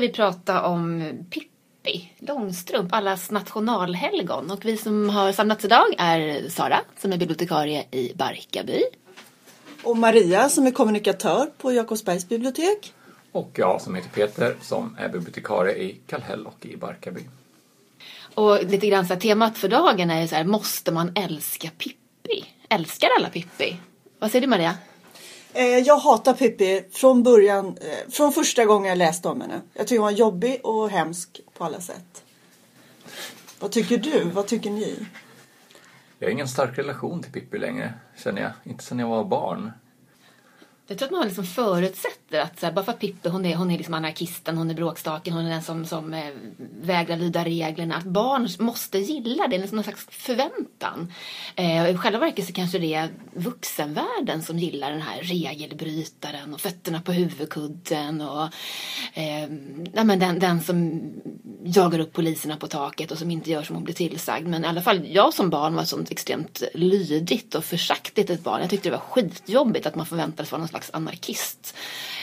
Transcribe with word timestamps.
vi 0.00 0.08
prata 0.08 0.62
om 0.62 1.12
Pippi 1.30 2.10
Långstrump, 2.18 2.92
allas 2.92 3.30
nationalhelgon. 3.30 4.50
Och 4.50 4.64
vi 4.64 4.76
som 4.76 5.08
har 5.08 5.32
samlats 5.32 5.64
idag 5.64 5.94
är 5.98 6.48
Sara 6.48 6.80
som 6.98 7.12
är 7.12 7.16
bibliotekarie 7.16 7.84
i 7.90 8.12
Barkarby. 8.14 8.82
Och 9.82 9.96
Maria 9.96 10.48
som 10.48 10.66
är 10.66 10.70
kommunikatör 10.70 11.50
på 11.58 11.72
Jakobsbergs 11.72 12.28
bibliotek. 12.28 12.94
Och 13.32 13.50
jag 13.54 13.82
som 13.82 13.94
heter 13.94 14.10
Peter 14.10 14.56
som 14.62 14.96
är 14.98 15.08
bibliotekarie 15.08 15.74
i 15.74 16.00
Kallhäll 16.06 16.46
och 16.46 16.66
i 16.66 16.76
Barkarby. 16.76 17.20
Och 18.34 18.64
lite 18.64 18.86
grann 18.86 19.06
så 19.06 19.14
här, 19.14 19.20
temat 19.20 19.58
för 19.58 19.68
dagen 19.68 20.10
är 20.10 20.20
ju 20.20 20.28
så 20.28 20.34
här, 20.34 20.44
måste 20.44 20.92
man 20.92 21.12
älska 21.14 21.70
Pippi? 21.78 22.44
Älskar 22.68 23.08
alla 23.18 23.28
Pippi? 23.28 23.76
Vad 24.18 24.30
säger 24.30 24.42
du 24.42 24.48
Maria? 24.48 24.74
Eh, 25.52 25.78
jag 25.78 25.96
hatar 25.96 26.34
Pippi 26.34 26.84
från 26.92 27.22
början, 27.22 27.66
eh, 27.66 28.10
från 28.10 28.32
första 28.32 28.64
gången 28.64 28.88
jag 28.88 28.98
läste 28.98 29.28
om 29.28 29.40
henne. 29.40 29.60
Jag 29.74 29.86
tycker 29.86 29.98
hon 29.98 30.04
var 30.04 30.18
jobbig 30.18 30.60
och 30.64 30.90
hemsk 30.90 31.40
på 31.58 31.64
alla 31.64 31.80
sätt. 31.80 32.24
Vad 33.60 33.72
tycker 33.72 33.98
du? 33.98 34.24
Vad 34.24 34.46
tycker 34.46 34.70
ni? 34.70 35.06
Jag 36.18 36.26
har 36.28 36.32
ingen 36.32 36.48
stark 36.48 36.78
relation 36.78 37.22
till 37.22 37.32
Pippi 37.32 37.58
längre, 37.58 37.94
känner 38.16 38.42
jag. 38.42 38.52
Inte 38.64 38.84
sedan 38.84 38.98
jag 38.98 39.08
var 39.08 39.24
barn. 39.24 39.72
Jag 40.90 40.98
tror 40.98 41.08
att 41.08 41.12
man 41.12 41.26
liksom 41.26 41.44
förutsätter 41.44 42.40
att 42.40 42.60
så 42.60 42.66
här, 42.66 42.72
bara 42.72 42.84
för 42.84 42.92
att 42.92 42.98
Pippi 42.98 43.28
hon 43.28 43.46
är, 43.46 43.56
hon 43.56 43.70
är 43.70 43.76
liksom 43.76 43.94
anarkisten, 43.94 44.56
hon 44.56 44.70
är 44.70 44.74
bråkstaken, 44.74 45.34
hon 45.34 45.46
är 45.46 45.50
den 45.50 45.62
som, 45.62 45.86
som 45.86 46.14
eh, 46.14 46.30
vägrar 46.82 47.16
lyda 47.16 47.44
reglerna. 47.44 47.96
Att 47.96 48.04
barn 48.04 48.48
måste 48.58 48.98
gilla 48.98 49.42
det, 49.42 49.48
det 49.48 49.56
är 49.56 49.60
liksom 49.60 49.76
någon 49.76 49.84
slags 49.84 50.06
förväntan. 50.10 51.12
Eh, 51.56 51.90
I 51.90 51.96
själva 51.96 52.18
verket 52.18 52.46
så 52.46 52.52
kanske 52.52 52.78
det 52.78 52.94
är 52.94 53.08
vuxenvärlden 53.32 54.42
som 54.42 54.58
gillar 54.58 54.90
den 54.90 55.02
här 55.02 55.22
regelbrytaren 55.22 56.54
och 56.54 56.60
fötterna 56.60 57.00
på 57.00 57.12
huvudkudden 57.12 58.20
och 58.20 58.44
eh, 59.14 59.48
nej, 59.92 60.04
men 60.04 60.18
den, 60.18 60.38
den 60.38 60.60
som 60.60 61.00
jagar 61.64 61.98
upp 61.98 62.12
poliserna 62.12 62.56
på 62.56 62.66
taket 62.66 63.10
och 63.10 63.18
som 63.18 63.30
inte 63.30 63.50
gör 63.50 63.62
som 63.62 63.76
hon 63.76 63.84
blir 63.84 63.94
tillsagd. 63.94 64.46
Men 64.46 64.64
i 64.64 64.68
alla 64.68 64.82
fall 64.82 65.06
jag 65.08 65.34
som 65.34 65.50
barn 65.50 65.74
var 65.74 65.82
ett 65.82 65.88
sånt 65.88 66.10
extremt 66.10 66.62
lydigt 66.74 67.54
och 67.54 67.64
försaktigt 67.64 68.30
ett 68.30 68.44
barn. 68.44 68.60
Jag 68.60 68.70
tyckte 68.70 68.88
det 68.88 68.96
var 68.96 69.04
skitjobbigt 69.10 69.86
att 69.86 69.94
man 69.94 70.06
förväntades 70.06 70.52
vara 70.52 70.58
någon 70.58 70.68
slags 70.68 70.79
anarkist. 70.92 71.74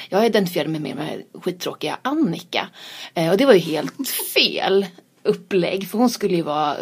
Jag 0.10 0.26
identifierade 0.26 0.70
mig 0.70 0.82
mer 0.82 0.96
med 0.96 1.24
skittråkiga 1.34 2.00
Annika. 2.02 2.70
Eh, 3.14 3.32
och 3.32 3.38
det 3.38 3.46
var 3.46 3.54
ju 3.54 3.60
helt 3.60 4.10
fel 4.34 4.86
upplägg. 5.24 5.90
För 5.90 5.98
hon 5.98 6.10
skulle 6.10 6.36
ju 6.36 6.42
vara 6.42 6.78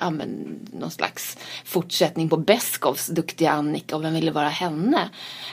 ja, 0.00 0.10
men, 0.10 0.58
någon 0.72 0.90
slags 0.90 1.38
fortsättning 1.64 2.28
på 2.28 2.36
Beskovs 2.36 3.06
duktiga 3.06 3.50
Annika 3.50 3.96
och 3.96 4.04
vem 4.04 4.14
ville 4.14 4.30
vara 4.30 4.48
henne? 4.48 5.10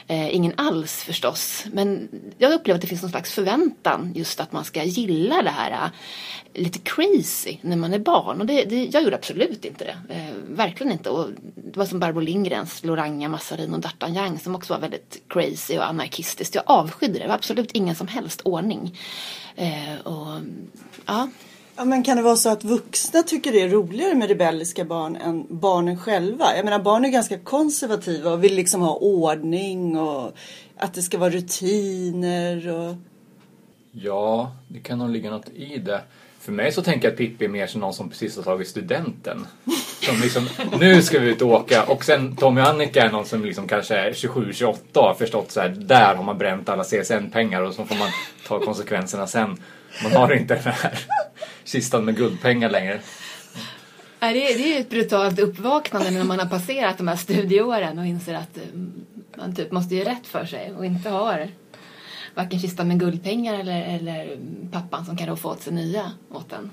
Eh, 0.08 0.35
ingen 0.35 0.53
alls 0.57 1.03
förstås. 1.03 1.66
Men 1.73 2.09
jag 2.38 2.53
upplever 2.53 2.75
att 2.75 2.81
det 2.81 2.88
finns 2.88 3.02
någon 3.02 3.11
slags 3.11 3.33
förväntan 3.33 4.11
just 4.16 4.39
att 4.39 4.52
man 4.52 4.66
ska 4.66 4.83
gilla 4.83 5.41
det 5.41 5.50
här 5.50 5.72
eh, 5.72 5.89
lite 6.53 6.80
crazy 6.80 7.57
när 7.61 7.77
man 7.77 7.94
är 7.94 8.00
barn. 8.00 8.41
Och 8.41 8.45
det, 8.45 8.63
det, 8.63 8.85
jag 8.85 9.03
gjorde 9.03 9.16
absolut 9.16 9.66
inte 9.66 9.85
det. 9.85 10.16
Eh, 10.16 10.33
verkligen 10.47 10.91
inte. 10.94 11.09
Och 11.09 11.30
det 11.55 11.77
var 11.77 11.85
som 11.85 12.00
Barbro 12.00 12.19
Lindgrens 12.19 12.83
Loranga, 12.83 13.30
Massarin 13.30 13.73
och 13.73 13.80
D'Artagnan 13.80 14.38
som 14.38 14.55
också 14.55 14.73
var 14.73 14.81
väldigt 14.81 15.22
crazy 15.27 15.77
och 15.77 15.89
anarkistiskt. 15.89 16.55
Jag 16.55 16.63
avskydde 16.67 17.13
det. 17.13 17.19
Det 17.19 17.27
var 17.27 17.35
absolut 17.35 17.72
ingen 17.72 17.95
som 17.95 18.07
helst 18.07 18.41
ordning. 18.41 18.97
Eh, 19.56 19.96
och 20.03 20.41
ja 21.06 21.29
Ja, 21.79 21.85
men 21.85 22.03
kan 22.03 22.17
det 22.17 22.23
vara 22.23 22.35
så 22.35 22.50
att 22.50 22.63
vuxna 22.63 23.23
tycker 23.23 23.51
det 23.51 23.62
är 23.62 23.69
roligare 23.69 24.16
med 24.16 24.29
rebelliska 24.29 24.85
barn 24.85 25.16
än 25.16 25.45
barnen 25.50 25.97
själva? 25.97 26.56
Jag 26.56 26.66
menar 26.66 26.79
barn 26.79 27.06
är 27.06 27.09
ganska 27.09 27.40
konservativa 27.40 28.31
och 28.31 28.44
vill 28.44 28.56
liksom 28.56 28.81
ha 28.81 28.95
ordning 28.95 29.97
och 29.97 30.31
att 30.78 30.94
det 30.94 31.01
ska 31.01 31.17
vara 31.17 31.29
rutiner 31.29 32.69
och... 32.69 32.95
Ja, 33.91 34.51
det 34.67 34.79
kan 34.79 34.97
nog 34.97 35.09
ligga 35.09 35.29
något 35.31 35.50
i 35.50 35.78
det. 35.78 36.01
För 36.40 36.51
mig 36.51 36.72
så 36.72 36.81
tänker 36.81 37.07
jag 37.07 37.12
att 37.12 37.17
Pippi 37.17 37.45
är 37.45 37.50
mer 37.50 37.67
som 37.67 37.81
någon 37.81 37.94
som 37.94 38.09
precis 38.09 38.35
har 38.35 38.44
tagit 38.44 38.67
studenten. 38.67 39.47
Som 40.01 40.16
liksom, 40.22 40.47
nu 40.79 41.01
ska 41.01 41.19
vi 41.19 41.29
ut 41.29 41.41
och 41.41 41.50
åka. 41.50 41.84
Och 41.84 42.06
sen 42.06 42.35
Tommy 42.35 42.61
och 42.61 42.67
Annika 42.67 43.03
är 43.03 43.11
någon 43.11 43.25
som 43.25 43.46
liksom 43.46 43.67
kanske 43.67 43.96
är 43.96 44.11
27-28 44.11 44.75
och 44.94 45.03
har 45.03 45.13
förstått 45.13 45.51
så 45.51 45.59
här, 45.59 45.69
där 45.69 46.16
har 46.16 46.23
man 46.23 46.38
bränt 46.38 46.69
alla 46.69 46.84
CSN-pengar 46.84 47.61
och 47.61 47.73
så 47.73 47.85
får 47.85 47.96
man 47.96 48.09
ta 48.47 48.59
konsekvenserna 48.59 49.28
sen. 49.28 49.57
Man 50.03 50.11
har 50.11 50.34
inte 50.34 50.53
den 50.53 50.63
här 50.63 51.00
kistan 51.64 52.06
med 52.06 52.18
guldpengar 52.18 52.70
längre. 52.70 53.00
Nej, 54.20 54.34
det, 54.34 54.53
är, 54.53 54.58
det 54.58 54.78
är 54.78 54.81
ett 54.81 54.90
brutalt 54.90 55.40
uppvaknande 55.40 56.12
när 56.12 56.24
man 56.24 56.40
har 56.40 56.46
passerat 56.46 56.97
de 56.97 57.08
här 57.08 57.16
studieåren 57.16 58.00
och 58.00 58.06
inser 58.06 58.34
att 58.34 58.58
eh, 58.58 58.64
man 59.36 59.56
typ 59.56 59.72
måste 59.72 59.96
göra 59.96 60.09
rätt 60.09 60.28
för 60.28 60.46
sig 60.46 60.74
och 60.78 60.86
inte 60.86 61.09
har 61.09 61.50
varken 62.36 62.59
kistan 62.59 62.88
med 62.88 63.00
guldpengar 63.00 63.59
eller, 63.59 63.81
eller 63.81 64.38
pappan 64.72 65.06
som 65.06 65.18
kan 65.18 65.28
då 65.28 65.36
få 65.36 65.50
åt 65.50 65.62
sig 65.62 65.74
nya 65.74 66.12
åt 66.31 66.53
en. 66.53 66.72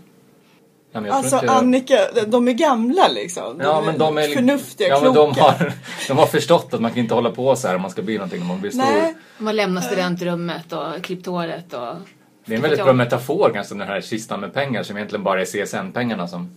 Ja, 0.93 1.13
alltså 1.13 1.37
inte... 1.37 1.51
Annika, 1.51 1.99
de 2.27 2.49
är 2.49 2.53
gamla 2.53 3.09
liksom. 3.09 3.59
De 3.59 3.65
ja, 3.65 3.83
men 3.87 3.99
de 3.99 4.19
är 4.19 4.29
förnuftiga, 4.29 4.89
ja, 4.89 5.01
kloka. 5.01 5.21
Men 5.21 5.35
de, 5.35 5.41
har, 5.41 5.73
de 6.09 6.19
har 6.19 6.27
förstått 6.27 6.75
att 6.75 6.81
man 6.81 6.91
kan 6.91 6.99
inte 6.99 7.15
hålla 7.15 7.31
på 7.31 7.57
så 7.57 7.69
här 7.69 7.75
om 7.75 7.83
man 7.83 7.91
ska 7.91 8.03
bli 8.03 8.15
någonting 8.15 8.41
när 8.41 8.47
man 8.47 8.61
blir 8.61 8.73
Nej. 8.75 8.87
stor. 8.87 9.45
Man 9.45 9.57
lämnar 9.57 9.83
studentrummet 9.83 10.73
och 10.73 11.03
klippt 11.03 11.27
håret 11.27 11.73
och... 11.73 11.95
Det 12.47 12.53
är 12.53 12.57
en 12.57 12.62
väldigt 12.62 12.84
bra 12.84 12.93
metafor 12.93 13.51
ganska 13.51 13.75
den 13.75 13.89
här 13.89 14.01
kistan 14.01 14.41
med 14.41 14.55
pengar 14.55 14.83
som 14.83 14.97
egentligen 14.97 15.23
bara 15.25 15.41
är 15.41 15.45
CSN-pengarna 15.45 16.29
som, 16.29 16.57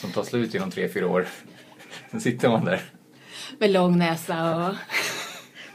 som 0.00 0.12
tar 0.12 0.22
slut 0.24 0.54
inom 0.54 0.70
tre, 0.70 0.88
fyra 0.88 1.06
år. 1.08 1.26
Sen 2.10 2.20
sitter 2.20 2.48
man 2.48 2.64
där. 2.64 2.80
Med 3.58 3.70
lång 3.70 3.98
näsa 3.98 4.56
och... 4.56 4.74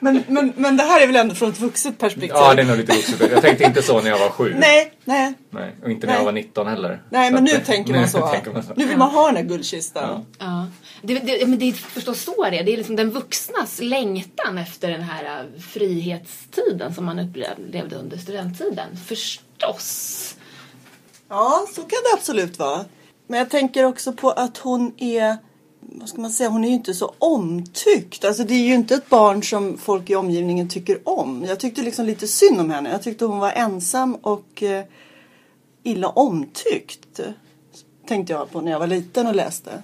Men, 0.04 0.24
men, 0.28 0.54
men 0.56 0.78
det 0.78 0.84
här 0.84 1.02
är 1.02 1.08
väl 1.08 1.16
ändå 1.16 1.36
från 1.36 1.50
ett 1.50 1.60
vuxet 1.60 1.98
perspektiv? 2.00 2.32
Ja, 2.34 2.54
det 2.54 2.62
är 2.62 2.66
nog 2.66 2.78
lite 2.78 2.94
vuxet. 2.96 3.32
Jag 3.32 3.42
tänkte 3.42 3.64
inte 3.64 3.82
så 3.82 4.02
när 4.02 4.10
jag 4.10 4.20
var 4.20 4.30
sju. 4.30 4.56
Nej, 4.60 4.94
nej. 5.06 5.34
nej 5.50 5.76
och 5.84 5.92
inte 5.92 6.08
när 6.08 6.14
Nej. 6.14 6.20
jag 6.20 6.26
var 6.26 6.32
19 6.32 6.68
heller. 6.68 7.02
Nej, 7.10 7.30
Så 7.30 7.34
men 7.34 7.44
nu 7.44 7.52
att- 7.52 7.66
tänker 7.66 7.94
man, 7.94 8.02
nu 8.02 8.08
så. 8.08 8.28
tänker 8.34 8.52
man 8.52 8.64
så. 8.64 8.74
Nu 8.76 8.86
vill 8.86 8.98
man 8.98 9.10
ha 9.12 9.28
den 9.28 9.36
här 9.36 9.44
guldkistan. 9.44 10.26
Ja. 10.40 10.46
Ja. 10.46 10.68
Det, 11.02 11.14
det, 11.20 11.48
men 11.48 11.60
det 11.60 11.66
är 11.66 11.74
förstås 11.74 12.22
så 12.24 12.50
det 12.50 12.60
är. 12.60 12.64
Det 12.64 12.74
är 12.74 12.78
liksom 12.78 12.96
den 12.96 13.10
vuxnas 13.10 13.80
längtan 13.82 14.58
efter 14.58 14.92
den 14.92 15.02
här 15.02 15.24
äh, 15.40 15.62
frihetstiden 15.62 16.94
som 16.94 17.06
man 17.06 17.20
upplevde 17.20 17.96
under 17.96 18.18
studenttiden. 18.18 18.88
Förstås. 19.62 20.36
Ja, 21.30 21.66
så 21.76 21.82
kan 21.82 21.90
det 21.90 22.14
absolut 22.14 22.60
vara. 22.60 22.86
Men 23.28 23.40
jag 23.40 23.50
tänker 23.50 23.86
också 23.86 24.14
på 24.14 24.32
att 24.32 24.58
hon 24.58 24.94
är, 24.98 25.38
vad 25.80 26.10
ska 26.10 26.22
man 26.22 26.32
säga, 26.32 26.50
hon 26.50 26.64
är 26.64 26.68
ju 26.68 26.74
inte 26.74 26.94
så 26.94 27.14
omtyckt. 27.20 28.26
Alltså 28.26 28.44
det 28.44 28.54
är 28.54 28.68
ju 28.68 28.74
inte 28.74 28.96
ett 28.96 29.10
barn 29.10 29.44
som 29.44 29.78
folk 29.78 30.10
i 30.10 30.16
omgivningen 30.16 30.70
tycker 30.70 31.10
om. 31.10 31.46
Jag 31.48 31.60
tyckte 31.60 31.82
liksom 31.82 32.06
lite 32.06 32.28
synd 32.28 32.62
om 32.62 32.70
henne. 32.70 32.92
Jag 32.92 33.04
tyckte 33.04 33.26
hon 33.26 33.40
var 33.40 33.52
ensam 33.52 34.16
och 34.16 34.64
eh, 34.64 34.86
illa 35.84 36.10
omtyckt. 36.10 37.20
Tänkte 38.08 38.34
jag 38.34 38.52
på 38.52 38.62
när 38.62 38.72
jag 38.72 38.80
var 38.80 38.88
liten 38.88 39.28
och 39.28 39.36
läste. 39.36 39.84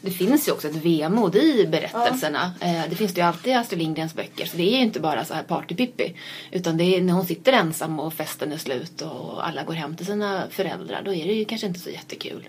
Det 0.00 0.10
finns 0.10 0.48
ju 0.48 0.52
också 0.52 0.68
ett 0.68 0.76
vemod 0.76 1.36
i 1.36 1.66
berättelserna. 1.66 2.52
Eh, 2.60 2.82
Det 2.90 2.96
finns 2.96 3.14
det 3.14 3.20
ju 3.20 3.26
alltid 3.26 3.52
i 3.52 3.54
Astrid 3.56 3.78
Lindgrens 3.78 4.14
böcker. 4.14 4.46
Så 4.46 4.56
det 4.56 4.62
är 4.62 4.76
ju 4.76 4.82
inte 4.82 5.00
bara 5.00 5.24
så 5.24 5.34
här 5.34 5.42
partypippi. 5.42 6.16
Utan 6.50 6.76
det 6.76 6.84
är 6.84 7.02
när 7.02 7.12
hon 7.12 7.26
sitter 7.26 7.52
ensam 7.52 8.00
och 8.00 8.14
festen 8.14 8.52
är 8.52 8.56
slut 8.58 9.02
och 9.02 9.46
alla 9.46 9.62
går 9.64 9.74
hem 9.74 9.96
till 9.96 10.06
sina 10.06 10.44
föräldrar. 10.50 11.02
Då 11.04 11.14
är 11.14 11.26
det 11.26 11.32
ju 11.34 11.44
kanske 11.44 11.66
inte 11.66 11.80
så 11.80 11.90
jättekul 11.90 12.48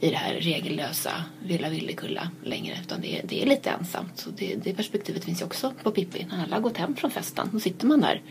i 0.00 0.10
det 0.10 0.16
här 0.16 0.34
regellösa 0.34 1.10
Villa 1.44 1.68
Villekulla 1.68 2.30
längre. 2.44 2.78
Utan 2.84 3.00
det 3.00 3.18
är, 3.18 3.22
det 3.26 3.42
är 3.42 3.46
lite 3.46 3.70
ensamt. 3.70 4.12
Så 4.18 4.30
det, 4.30 4.54
det 4.64 4.74
perspektivet 4.74 5.24
finns 5.24 5.40
ju 5.40 5.44
också 5.44 5.72
på 5.82 5.90
Pippi. 5.90 6.26
När 6.30 6.42
alla 6.44 6.56
har 6.56 6.62
gått 6.62 6.76
hem 6.76 6.96
från 6.96 7.10
festen. 7.10 7.48
Då 7.52 7.60
sitter 7.60 7.86
man 7.86 8.00
där 8.00 8.22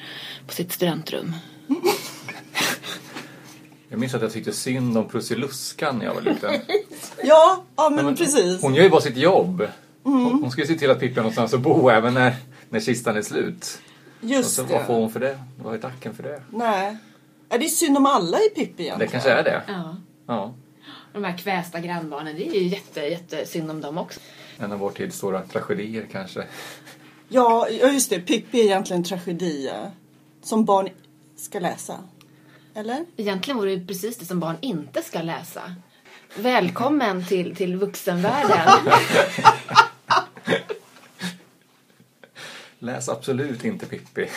på 0.48 0.54
sitt 0.54 0.72
studentrum. 0.72 1.34
Jag 3.90 4.00
minns 4.00 4.14
att 4.14 4.22
jag 4.22 4.34
tyckte 4.34 4.54
synd 4.54 4.98
om 4.98 5.10
Prussiluskan 5.10 5.98
när 5.98 6.06
jag 6.06 6.14
var 6.14 6.22
liten. 6.22 6.54
Ja, 7.24 7.64
ja 7.76 7.90
men, 7.90 8.06
Men 8.06 8.16
precis. 8.16 8.62
Hon 8.62 8.76
gör 8.76 8.84
ju 8.84 8.90
bara 8.90 9.02
sitt 9.02 9.18
jobb. 9.18 9.68
Hon, 10.04 10.40
hon 10.42 10.52
ska 10.52 10.62
ju 10.62 10.68
se 10.68 10.76
till 10.76 10.92
att 10.92 11.00
Pippi 11.00 11.16
har 11.16 11.22
någonstans 11.22 11.54
att 11.54 11.60
bo 11.60 11.90
även 11.90 12.14
när, 12.14 12.36
när 12.70 12.80
kistan 12.80 13.18
är 13.18 13.22
slut. 13.22 13.80
Just 14.22 14.56
så, 14.56 14.64
vad 14.64 14.86
får 14.86 14.94
det. 14.94 15.00
hon 15.00 15.12
för 15.12 15.20
det? 15.20 15.40
Vad 15.64 15.74
är 15.74 15.78
tacken 15.80 16.16
för 16.16 16.24
det? 16.24 16.42
Nej. 16.50 16.98
Ja, 17.50 17.58
det 17.58 17.66
är 17.66 17.70
synd 17.70 17.98
om 17.98 18.06
alla 18.06 18.38
i 18.38 18.50
Pippi 18.50 18.74
Det 18.78 18.84
egentligen. 18.84 19.12
kanske 19.12 19.30
är 19.32 19.44
det. 19.44 19.62
Ja. 19.68 19.96
Ja. 20.28 20.54
De 21.14 21.24
här 21.24 21.38
kvästa 21.38 21.80
grannbarnen. 21.80 22.36
Det 22.36 22.48
är 22.48 22.54
ju 22.62 22.68
jätte, 22.68 23.00
jätte 23.02 23.46
synd 23.46 23.72
om 23.72 23.82
dem 23.82 23.98
också. 23.98 24.20
En 24.60 24.72
av 24.72 24.80
vår 24.80 24.92
tids 24.92 25.18
stora 25.18 25.42
tragedier 25.42 26.08
kanske. 26.12 26.44
Ja, 27.30 27.68
ja, 27.70 27.88
just 27.92 28.10
det. 28.10 28.20
Pippi 28.20 28.60
är 28.60 28.64
egentligen 28.64 29.00
en 29.00 29.04
tragedi. 29.04 29.72
Som 30.44 30.66
barn 30.66 30.90
ska 31.38 31.60
läsa. 31.60 31.98
Eller? 32.74 33.06
Egentligen 33.18 33.58
vore 33.58 33.76
det 33.76 33.88
precis 33.88 34.18
det 34.18 34.26
som 34.26 34.40
barn 34.40 34.56
inte 34.62 35.02
ska 35.02 35.22
läsa. 35.22 35.62
Välkommen 36.38 37.26
till, 37.26 37.56
till 37.56 37.76
vuxenvärlden. 37.76 38.70
Läs 42.80 43.10
absolut 43.10 43.66
inte 43.66 43.86
Pippi. 43.86 44.28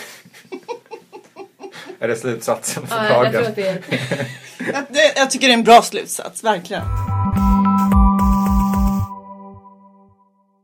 är 1.98 2.08
det 2.08 2.16
slutsatsen 2.16 2.86
för 2.86 2.96
ja, 2.96 3.04
jag 3.04 3.12
dagen? 3.12 3.32
tror 3.32 3.42
att 3.42 3.56
det 3.56 3.68
är... 3.68 3.82
Jag, 4.72 4.84
det, 4.88 5.12
jag 5.16 5.30
tycker 5.30 5.46
det 5.46 5.52
är 5.52 5.58
en 5.58 5.64
bra 5.64 5.82
slutsats, 5.82 6.44
verkligen. 6.44 6.82